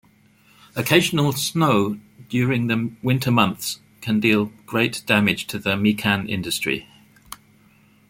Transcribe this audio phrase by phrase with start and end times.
[0.75, 6.87] Occasional snow during the winter months can deal great damage to the mikan industry.